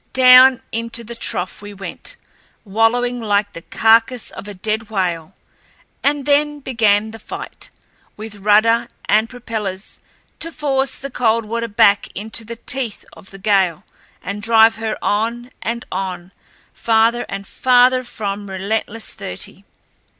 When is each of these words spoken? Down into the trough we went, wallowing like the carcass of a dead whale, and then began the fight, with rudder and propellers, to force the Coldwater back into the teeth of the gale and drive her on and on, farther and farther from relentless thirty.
Down 0.13 0.63
into 0.71 1.03
the 1.03 1.13
trough 1.13 1.61
we 1.61 1.75
went, 1.75 2.15
wallowing 2.65 3.21
like 3.21 3.53
the 3.53 3.61
carcass 3.61 4.31
of 4.31 4.47
a 4.47 4.55
dead 4.55 4.89
whale, 4.89 5.35
and 6.03 6.25
then 6.25 6.59
began 6.59 7.11
the 7.11 7.19
fight, 7.19 7.69
with 8.17 8.37
rudder 8.37 8.87
and 9.05 9.29
propellers, 9.29 10.01
to 10.39 10.51
force 10.51 10.95
the 10.97 11.11
Coldwater 11.11 11.67
back 11.67 12.07
into 12.15 12.43
the 12.43 12.55
teeth 12.55 13.05
of 13.13 13.29
the 13.29 13.37
gale 13.37 13.83
and 14.23 14.41
drive 14.41 14.77
her 14.77 14.97
on 15.03 15.51
and 15.61 15.85
on, 15.91 16.31
farther 16.73 17.23
and 17.29 17.45
farther 17.45 18.03
from 18.03 18.49
relentless 18.49 19.13
thirty. 19.13 19.65